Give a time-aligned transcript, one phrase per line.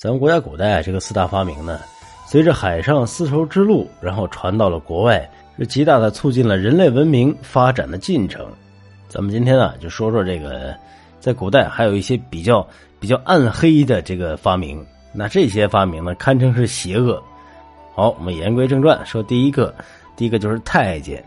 [0.00, 1.80] 咱们国家古代这个四大发明呢，
[2.24, 5.28] 随着海上丝绸之路，然后传到了国外，
[5.58, 8.46] 是极大的促进了人类文明发展的进程。
[9.08, 10.72] 咱们今天啊，就说说这个，
[11.18, 12.64] 在古代还有一些比较
[13.00, 14.86] 比较暗黑的这个发明。
[15.12, 17.20] 那这些发明呢，堪称是邪恶。
[17.96, 19.74] 好，我们言归正传，说第一个，
[20.14, 21.20] 第一个就是太监。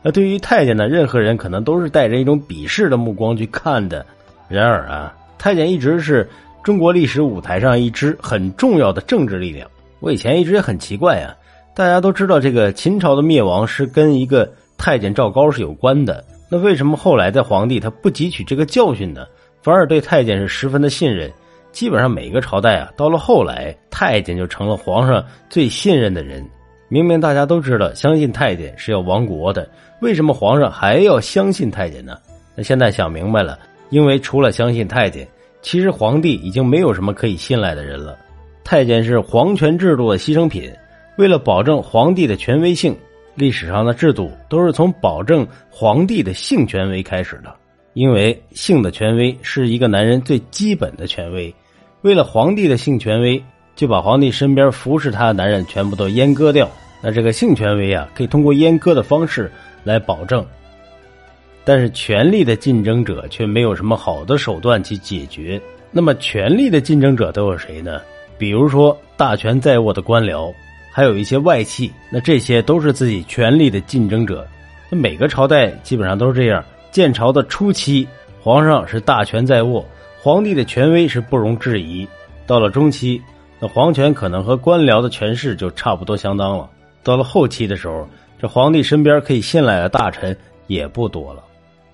[0.00, 4.06] 那对于太监呢，任何人可能都是带着一种鄙视的目光去看的。
[4.48, 6.26] 然而啊，太监一直是。
[6.64, 11.36] 中国历史舞台上一支很重要的政治力量，我以前一直也很奇怪啊。
[11.74, 19.26] 大家都知道这个秦朝的灭亡是跟一个太监赵高是有关的，那为什么后来的皇帝他不汲取这个教训呢？
[19.60, 21.30] 反而对太监是十分的信任？
[21.70, 26.42] 基本上每个朝代啊，到了后来，太监就成了皇上最信任的人。
[26.88, 29.68] 明明大家都知道相信太监是要亡国的，
[30.00, 32.16] 为什么皇上还要相信太监呢？
[32.54, 33.58] 那现在想明白了，
[33.90, 35.28] 因为除了相信太监。
[35.64, 38.18] 其实皇帝已经没有什么可以信赖的人了，
[38.62, 40.70] 太监是皇权制度的牺牲品。
[41.16, 42.94] 为了保证皇帝的权威性，
[43.34, 47.50] 历史上的制度都是从保证皇帝的性权威开始的。
[47.94, 51.52] 因为性的权威是一个男人最基本的权威。
[52.02, 53.42] 为了皇帝的性权威，
[53.74, 56.70] 就把皇帝身边服侍他的男人全部都阉割掉。
[57.00, 59.50] 那这个性权威啊，可以通过阉割的方式
[59.82, 60.44] 来保证。
[61.64, 65.60] 但是，权力的竞争者却没有什么好的手段去解决。
[65.90, 68.00] 那么，权力的竞争者都有谁呢？
[68.36, 70.52] 比如说，大权在握的官僚，
[70.90, 71.90] 还有一些外戚。
[72.10, 74.46] 那这些都是自己权力的竞争者。
[74.90, 76.62] 那每个朝代基本上都是这样。
[76.90, 78.06] 建朝的初期，
[78.40, 79.84] 皇上是大权在握，
[80.20, 82.06] 皇帝的权威是不容置疑。
[82.46, 83.22] 到了中期，
[83.58, 86.68] 那皇权可能和官僚的权势就差不多相当了。
[87.02, 88.06] 到了后期的时候，
[88.38, 91.42] 这皇帝身边可以信赖的大臣也不多了。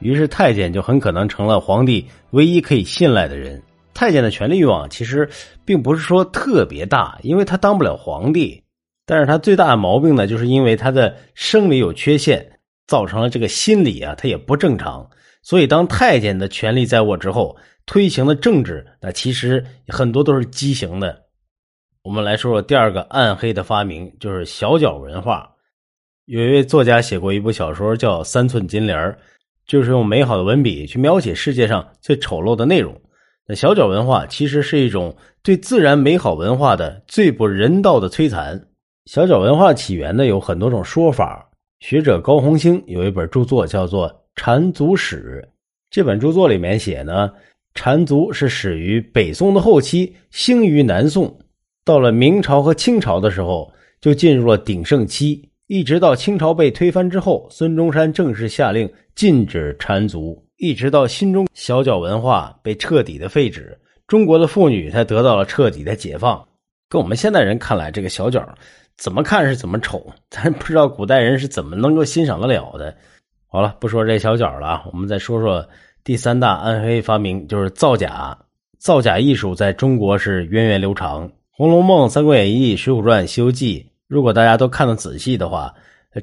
[0.00, 3.60] 于是太监就很可能成了皇帝唯一可以信赖的人。
[3.94, 5.28] 太监的权力欲望其实
[5.64, 8.62] 并不是说特别大，因为他当不了皇帝。
[9.04, 12.48] 但是他最大的毛病呢，就是因为他的生理有缺陷，
[12.86, 15.04] 造成了这个心理啊，他也不正常。
[15.42, 17.56] 所以当太监的权力在握之后，
[17.86, 21.24] 推行的政治那其实很多都是畸形的。
[22.02, 25.50] 我们来说说第二个暗黑的发明，就是小脚文化。
[26.26, 28.96] 有一位作家写过一部小说叫《三寸金莲》。
[29.68, 33.00] 就是用美好的文笔去描写世界上最丑陋的内容。
[33.46, 38.68] 那小脚文化其实是一种对自然美好文化的最不人道的摧残。
[39.04, 41.48] 小脚文化起源呢有很多种说法。
[41.80, 45.46] 学者高红星有一本著作叫做《缠足史》，
[45.90, 47.30] 这本著作里面写呢，
[47.72, 51.38] 缠足是始于北宋的后期，兴于南宋，
[51.84, 55.47] 到了明朝和清朝的时候就进入了鼎盛期。
[55.68, 66.42] 一直到清朝被推翻之后，孙中山正式下令禁止缠足，一直到新中小脚文化被彻底的废止，中国的妇女才得到了彻底的解放。
[66.88, 68.42] 跟我们现代人看来，这个小脚
[68.96, 72.96] 怎么看是怎么丑，咱不知道古代人是怎么能够欣赏得了的。
[73.46, 75.62] 好了，不说这小脚了，我们再说说
[76.02, 78.34] 第三大暗黑发明，就是造假。
[78.78, 83.80] 造假艺术在中国是源远流长，《红楼梦》《三国演义》《水浒传》《西游记》。
[84.08, 85.74] 如果大家都看得仔细的话，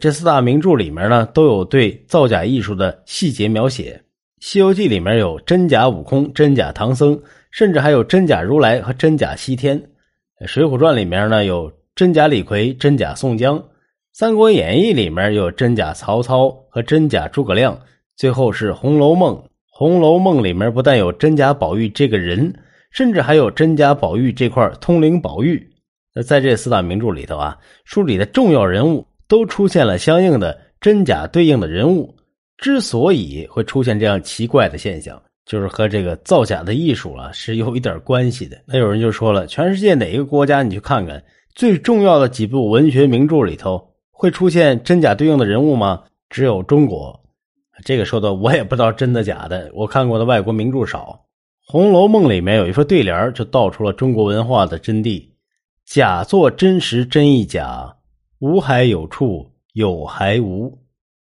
[0.00, 4.00] 这四大名著里面呢，都有对造假艺术的细节描写。
[4.46, 9.78] 《西游记》里面有真假悟空、真假唐僧，甚至还有真假如来和真假西天。
[10.46, 13.58] 《水浒传》里面呢有真假李逵、真假宋江。
[14.12, 17.78] 《三国演义》里面有真假曹操和真假诸葛亮。
[18.16, 19.34] 最后是《红楼梦》，
[19.70, 22.54] 《红楼梦》里面不但有真假宝玉这个人，
[22.90, 25.70] 甚至还有真假宝玉这块通灵宝玉。
[26.14, 32.14] 那在这四大名著里头啊，书里的重要人物都出现了相应的真假对应的人物。
[32.56, 38.56] 之所以会出现这样奇怪的现象，就是和这个造假的艺术啊是有一点关系的。
[38.64, 41.20] 那有人就说了，全世界哪一个国家你去看看，
[41.56, 46.04] 最重要的几部文学名著里头会出现真假对应的人物吗？
[46.30, 47.20] 只有中国。
[47.84, 51.26] 这个说的我也不知道真的假的，我看过的外国名著少。
[51.72, 55.28] 《红楼梦》里面有一副对联就道出了中国文化的真谛。
[55.86, 57.96] 假作真实真亦假，
[58.38, 60.78] 无还有处，有还无。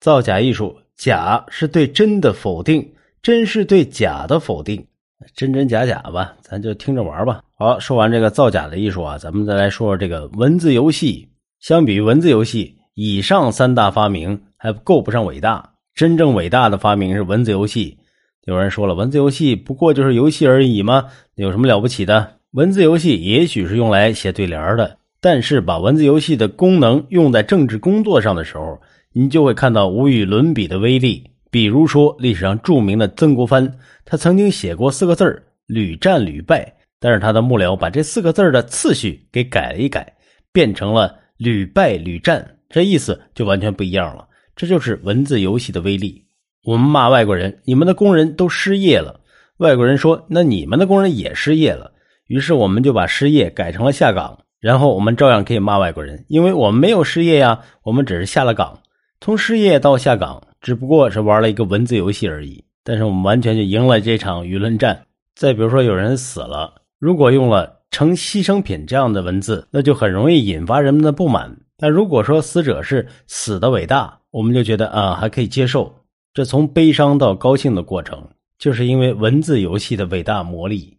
[0.00, 4.86] 造假艺术，假是对真的否定，真是对假的否定，
[5.34, 7.42] 真真假假吧，咱就听着玩吧。
[7.56, 11.28] 好，说完这个造假的艺术啊，咱们再来说说这个文字游戏。
[11.58, 15.74] 相比于文字游戏，以上三大发明还够不上伟大。
[15.94, 17.98] 真正伟大的发明是文字游戏。
[18.44, 21.10] 有人说了，文字游戏不过就是游戏而已吗？
[21.34, 22.37] 有什么了不起的？
[22.52, 28.80] 文字游戏也许是用来写对联的，但是把文字游戏的功能用在政治工作上的时候，
[29.12, 31.22] 你就会看到无与伦比的威力。
[31.50, 33.70] 比如说，历史上著名的曾国藩，
[34.06, 40.10] 他曾经写过四个字屡战屡败，但是他的幕僚把这四个字的次序给改了一改，
[40.50, 44.26] 变成了屡败屡战，这意思就完全不一样了。
[44.56, 46.24] 这就是文字游戏的威力。
[46.64, 49.20] 我们骂外国人，你们的工人都失业了。
[49.58, 51.92] 外国人说，那你们的工人也失业了。
[52.28, 58.78] 于是我们就把失业改成了下岗，然后我们照样可以骂外国人，因为我们没有失业呀，我们只是下了岗。
[59.20, 62.62] 从失业到下岗，只不过是玩了一个文字游戏而已。
[62.84, 65.02] 但是我们完全就赢了这场舆论战。
[65.34, 71.56] 再比如说，有人死了，如果用了成牺牲品这样的文字，那就很容易引发人们的不满。
[71.76, 75.94] 但如果说死者是死的伟大，我们就觉得啊还可以接受。
[76.32, 78.26] 这从悲伤到高兴的过程，
[78.58, 80.96] 就是因为文字游戏的伟大魔力。